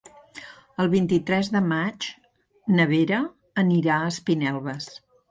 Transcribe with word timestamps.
El 0.83 0.87
vint-i-tres 0.91 1.49
de 1.55 1.59
maig 1.65 2.07
na 2.79 2.87
Vera 2.91 3.19
anirà 3.65 3.99
a 3.99 4.09
Espinelves. 4.15 4.89